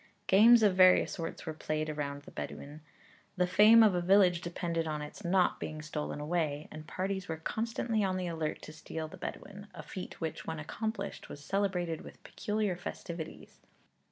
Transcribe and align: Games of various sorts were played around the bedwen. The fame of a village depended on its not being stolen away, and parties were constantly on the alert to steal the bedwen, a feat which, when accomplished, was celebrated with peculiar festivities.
Games 0.25 0.63
of 0.63 0.75
various 0.75 1.11
sorts 1.11 1.45
were 1.45 1.53
played 1.53 1.87
around 1.87 2.23
the 2.23 2.31
bedwen. 2.31 2.81
The 3.37 3.45
fame 3.45 3.83
of 3.83 3.93
a 3.93 4.01
village 4.01 4.41
depended 4.41 4.87
on 4.87 5.03
its 5.03 5.23
not 5.23 5.59
being 5.59 5.83
stolen 5.83 6.19
away, 6.19 6.67
and 6.71 6.87
parties 6.87 7.27
were 7.27 7.37
constantly 7.37 8.03
on 8.03 8.17
the 8.17 8.25
alert 8.25 8.63
to 8.63 8.73
steal 8.73 9.07
the 9.07 9.17
bedwen, 9.17 9.67
a 9.75 9.83
feat 9.83 10.19
which, 10.19 10.47
when 10.47 10.57
accomplished, 10.57 11.29
was 11.29 11.45
celebrated 11.45 12.01
with 12.01 12.23
peculiar 12.23 12.75
festivities. 12.75 13.59